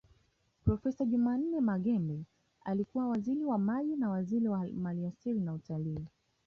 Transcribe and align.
Profesa 0.63 1.05
Jumanne 1.05 1.61
Maghembe 1.61 2.23
alikuwa 2.65 3.07
Waziri 3.07 3.43
wa 3.45 3.57
Maji 3.57 3.95
na 3.95 4.09
waziri 4.09 4.47
wa 4.47 4.67
maliasili 4.67 5.39
na 5.39 5.53
utalii 5.53 6.05